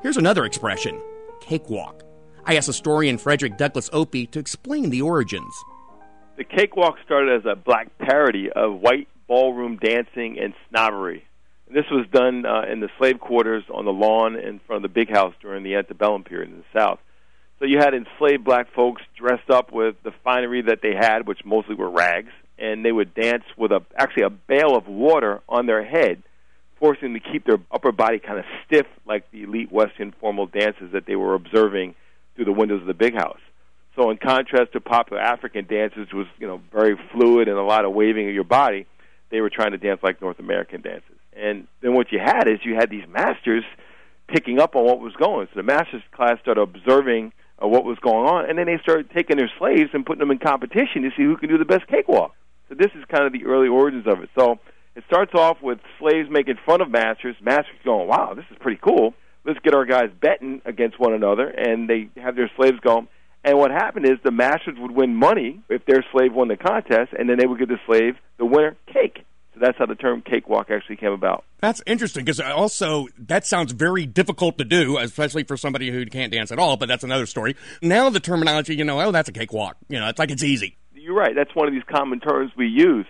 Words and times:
Here's 0.00 0.16
another 0.16 0.44
expression 0.44 1.00
cakewalk. 1.40 2.04
I 2.44 2.56
asked 2.56 2.68
historian 2.68 3.18
Frederick 3.18 3.56
Douglass 3.56 3.90
Opie 3.92 4.26
to 4.26 4.38
explain 4.38 4.90
the 4.90 5.02
origins. 5.02 5.52
The 6.36 6.44
cakewalk 6.44 6.96
started 7.04 7.40
as 7.40 7.50
a 7.50 7.56
black 7.56 7.98
parody 7.98 8.48
of 8.50 8.80
white 8.80 9.08
ballroom 9.26 9.76
dancing 9.76 10.38
and 10.38 10.54
snobbery. 10.70 11.24
This 11.68 11.84
was 11.90 12.06
done 12.12 12.46
uh, 12.46 12.62
in 12.70 12.78
the 12.78 12.88
slave 12.96 13.18
quarters 13.18 13.64
on 13.74 13.84
the 13.84 13.92
lawn 13.92 14.36
in 14.36 14.60
front 14.60 14.84
of 14.84 14.90
the 14.90 14.94
big 14.94 15.14
house 15.14 15.34
during 15.42 15.64
the 15.64 15.74
antebellum 15.74 16.22
period 16.22 16.50
in 16.50 16.58
the 16.58 16.78
South. 16.78 17.00
So 17.58 17.64
you 17.64 17.78
had 17.78 17.92
enslaved 17.92 18.44
black 18.44 18.72
folks 18.72 19.02
dressed 19.16 19.50
up 19.50 19.72
with 19.72 19.96
the 20.04 20.12
finery 20.22 20.62
that 20.62 20.78
they 20.80 20.94
had, 20.94 21.26
which 21.26 21.44
mostly 21.44 21.74
were 21.74 21.90
rags, 21.90 22.30
and 22.56 22.84
they 22.84 22.92
would 22.92 23.14
dance 23.14 23.44
with 23.56 23.72
a 23.72 23.80
actually 23.96 24.22
a 24.22 24.30
bale 24.30 24.76
of 24.76 24.86
water 24.86 25.40
on 25.48 25.66
their 25.66 25.84
head, 25.84 26.22
forcing 26.78 27.12
them 27.12 27.22
to 27.22 27.30
keep 27.32 27.44
their 27.44 27.58
upper 27.70 27.92
body 27.92 28.18
kind 28.18 28.38
of 28.38 28.44
stiff, 28.66 28.86
like 29.06 29.30
the 29.30 29.42
elite 29.42 29.72
Western 29.72 30.12
formal 30.20 30.46
dances 30.46 30.92
that 30.92 31.06
they 31.06 31.16
were 31.16 31.34
observing 31.34 31.94
through 32.34 32.44
the 32.44 32.52
windows 32.52 32.80
of 32.80 32.86
the 32.86 32.94
big 32.94 33.14
house. 33.14 33.40
So, 33.96 34.10
in 34.10 34.16
contrast 34.16 34.72
to 34.72 34.80
popular 34.80 35.20
African 35.20 35.66
dances, 35.66 35.98
which 35.98 36.12
was 36.12 36.26
you 36.38 36.46
know 36.46 36.60
very 36.72 36.96
fluid 37.12 37.48
and 37.48 37.58
a 37.58 37.62
lot 37.62 37.84
of 37.84 37.92
waving 37.92 38.28
of 38.28 38.34
your 38.34 38.44
body, 38.44 38.86
they 39.30 39.40
were 39.40 39.50
trying 39.50 39.72
to 39.72 39.78
dance 39.78 40.00
like 40.02 40.20
North 40.22 40.38
American 40.38 40.82
dances. 40.82 41.16
And 41.32 41.66
then 41.80 41.94
what 41.94 42.12
you 42.12 42.18
had 42.18 42.48
is 42.48 42.58
you 42.64 42.74
had 42.74 42.90
these 42.90 43.06
masters 43.08 43.64
picking 44.28 44.60
up 44.60 44.76
on 44.76 44.84
what 44.84 45.00
was 45.00 45.14
going. 45.14 45.46
So 45.52 45.56
the 45.56 45.62
masters 45.62 46.02
class 46.12 46.38
started 46.40 46.60
observing 46.60 47.32
uh, 47.62 47.66
what 47.66 47.84
was 47.84 47.98
going 47.98 48.26
on, 48.28 48.48
and 48.48 48.58
then 48.58 48.66
they 48.66 48.78
started 48.82 49.10
taking 49.10 49.36
their 49.36 49.50
slaves 49.58 49.90
and 49.92 50.04
putting 50.04 50.20
them 50.20 50.30
in 50.30 50.38
competition 50.38 51.02
to 51.02 51.10
see 51.16 51.24
who 51.24 51.36
can 51.36 51.48
do 51.48 51.58
the 51.58 51.64
best 51.64 51.86
cakewalk. 51.88 52.34
So 52.68 52.74
this 52.74 52.90
is 52.94 53.04
kind 53.10 53.24
of 53.24 53.32
the 53.32 53.46
early 53.46 53.68
origins 53.68 54.06
of 54.06 54.20
it. 54.22 54.30
So 54.38 54.58
starts 55.08 55.32
off 55.34 55.56
with 55.60 55.78
slaves 55.98 56.28
making 56.30 56.56
fun 56.64 56.80
of 56.80 56.90
masters, 56.90 57.34
masters 57.42 57.74
going, 57.84 58.06
"Wow, 58.06 58.34
this 58.34 58.44
is 58.50 58.58
pretty 58.60 58.78
cool. 58.80 59.14
Let's 59.44 59.58
get 59.60 59.74
our 59.74 59.84
guys 59.84 60.10
betting 60.20 60.62
against 60.64 61.00
one 61.00 61.14
another," 61.14 61.48
and 61.48 61.88
they 61.88 62.08
have 62.16 62.36
their 62.36 62.50
slaves 62.56 62.78
go. 62.80 63.08
And 63.44 63.58
what 63.58 63.70
happened 63.70 64.04
is 64.04 64.18
the 64.22 64.30
masters 64.30 64.76
would 64.78 64.90
win 64.90 65.14
money 65.14 65.60
if 65.68 65.84
their 65.86 66.04
slave 66.12 66.34
won 66.34 66.48
the 66.48 66.56
contest, 66.56 67.12
and 67.18 67.28
then 67.28 67.38
they 67.38 67.46
would 67.46 67.58
give 67.58 67.68
the 67.68 67.78
slave, 67.86 68.16
the 68.36 68.44
winner, 68.44 68.76
cake. 68.92 69.24
So 69.54 69.60
that's 69.60 69.78
how 69.78 69.86
the 69.86 69.94
term 69.94 70.22
cakewalk 70.22 70.70
actually 70.70 70.96
came 70.96 71.12
about. 71.12 71.44
That's 71.60 71.82
interesting 71.86 72.24
because 72.24 72.40
also 72.40 73.06
that 73.18 73.46
sounds 73.46 73.72
very 73.72 74.06
difficult 74.06 74.58
to 74.58 74.64
do, 74.64 74.98
especially 74.98 75.44
for 75.44 75.56
somebody 75.56 75.90
who 75.90 76.04
can't 76.06 76.30
dance 76.30 76.52
at 76.52 76.58
all. 76.58 76.76
But 76.76 76.88
that's 76.88 77.04
another 77.04 77.26
story. 77.26 77.56
Now 77.80 78.10
the 78.10 78.20
terminology, 78.20 78.76
you 78.76 78.84
know, 78.84 79.00
oh, 79.00 79.10
that's 79.10 79.28
a 79.28 79.32
cakewalk. 79.32 79.76
You 79.88 79.98
know, 79.98 80.08
it's 80.08 80.18
like 80.18 80.30
it's 80.30 80.44
easy. 80.44 80.76
You're 80.94 81.16
right. 81.16 81.34
That's 81.34 81.54
one 81.54 81.66
of 81.66 81.74
these 81.74 81.84
common 81.90 82.20
terms 82.20 82.52
we 82.56 82.66
use. 82.66 83.06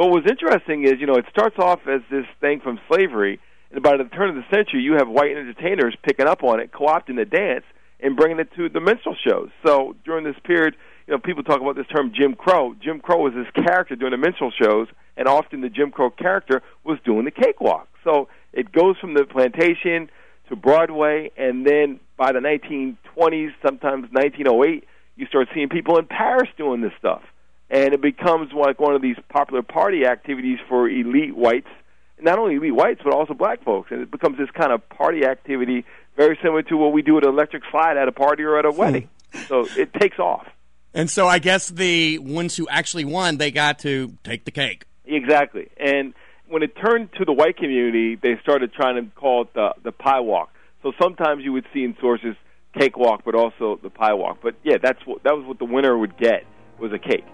But 0.00 0.06
was 0.06 0.24
interesting 0.26 0.84
is, 0.84 0.94
you 0.98 1.04
know, 1.04 1.16
it 1.16 1.26
starts 1.28 1.58
off 1.58 1.80
as 1.86 2.00
this 2.10 2.24
thing 2.40 2.60
from 2.60 2.80
slavery, 2.90 3.38
and 3.70 3.82
by 3.82 3.98
the 3.98 4.04
turn 4.04 4.30
of 4.30 4.34
the 4.34 4.44
century, 4.50 4.80
you 4.80 4.94
have 4.94 5.10
white 5.10 5.32
entertainers 5.32 5.94
picking 6.02 6.26
up 6.26 6.42
on 6.42 6.58
it, 6.58 6.72
co-opting 6.72 7.16
the 7.16 7.26
dance, 7.26 7.64
and 8.02 8.16
bringing 8.16 8.40
it 8.40 8.48
to 8.56 8.70
the 8.70 8.80
minstrel 8.80 9.14
shows. 9.28 9.50
So 9.62 9.94
during 10.06 10.24
this 10.24 10.36
period, 10.42 10.74
you 11.06 11.12
know, 11.12 11.18
people 11.18 11.42
talk 11.42 11.60
about 11.60 11.76
this 11.76 11.86
term 11.94 12.14
Jim 12.18 12.34
Crow. 12.34 12.74
Jim 12.82 13.00
Crow 13.00 13.18
was 13.18 13.34
this 13.34 13.66
character 13.66 13.94
during 13.94 14.12
the 14.12 14.16
minstrel 14.16 14.50
shows, 14.50 14.88
and 15.18 15.28
often 15.28 15.60
the 15.60 15.68
Jim 15.68 15.90
Crow 15.90 16.08
character 16.08 16.62
was 16.82 16.98
doing 17.04 17.26
the 17.26 17.30
cakewalk. 17.30 17.86
So 18.02 18.28
it 18.54 18.72
goes 18.72 18.96
from 19.02 19.12
the 19.12 19.26
plantation 19.26 20.08
to 20.48 20.56
Broadway, 20.56 21.30
and 21.36 21.66
then 21.66 22.00
by 22.16 22.32
the 22.32 22.38
1920s, 22.38 23.50
sometimes 23.62 24.08
1908, 24.12 24.82
you 25.16 25.26
start 25.26 25.48
seeing 25.52 25.68
people 25.68 25.98
in 25.98 26.06
Paris 26.06 26.48
doing 26.56 26.80
this 26.80 26.92
stuff, 26.98 27.20
and 27.70 27.94
it 27.94 28.00
becomes 28.00 28.52
like 28.52 28.80
one 28.80 28.94
of 28.94 29.02
these 29.02 29.16
popular 29.28 29.62
party 29.62 30.04
activities 30.04 30.58
for 30.68 30.88
elite 30.88 31.36
whites. 31.36 31.68
Not 32.20 32.38
only 32.38 32.56
elite 32.56 32.74
whites, 32.74 33.00
but 33.02 33.14
also 33.14 33.32
black 33.32 33.64
folks, 33.64 33.90
and 33.90 34.02
it 34.02 34.10
becomes 34.10 34.36
this 34.36 34.50
kind 34.50 34.72
of 34.72 34.86
party 34.90 35.24
activity, 35.24 35.86
very 36.16 36.38
similar 36.42 36.62
to 36.64 36.76
what 36.76 36.92
we 36.92 37.00
do 37.02 37.16
at 37.16 37.24
electric 37.24 37.62
slide 37.70 37.96
at 37.96 38.08
a 38.08 38.12
party 38.12 38.42
or 38.42 38.58
at 38.58 38.66
a 38.66 38.70
wedding. 38.70 39.08
Hmm. 39.32 39.42
so 39.46 39.68
it 39.76 39.94
takes 39.94 40.18
off. 40.18 40.46
And 40.92 41.08
so 41.08 41.28
I 41.28 41.38
guess 41.38 41.68
the 41.68 42.18
ones 42.18 42.56
who 42.56 42.68
actually 42.68 43.04
won, 43.04 43.38
they 43.38 43.52
got 43.52 43.78
to 43.80 44.16
take 44.24 44.44
the 44.44 44.50
cake. 44.50 44.84
Exactly. 45.04 45.70
And 45.76 46.14
when 46.48 46.64
it 46.64 46.74
turned 46.76 47.12
to 47.18 47.24
the 47.24 47.32
white 47.32 47.56
community, 47.56 48.16
they 48.16 48.38
started 48.42 48.72
trying 48.72 48.96
to 48.96 49.10
call 49.12 49.42
it 49.42 49.54
the 49.54 49.74
the 49.84 49.92
pie 49.92 50.20
walk. 50.20 50.52
So 50.82 50.92
sometimes 51.00 51.44
you 51.44 51.52
would 51.52 51.66
see 51.72 51.84
in 51.84 51.96
sources 52.00 52.34
cake 52.76 52.96
walk, 52.96 53.22
but 53.24 53.34
also 53.34 53.78
the 53.82 53.90
pie 53.90 54.14
walk. 54.14 54.38
But 54.42 54.56
yeah, 54.64 54.78
that's 54.82 55.00
what 55.06 55.22
that 55.22 55.36
was 55.36 55.46
what 55.46 55.58
the 55.58 55.64
winner 55.64 55.96
would 55.96 56.18
get 56.18 56.44
was 56.78 56.92
a 56.92 56.98
cake. 56.98 57.24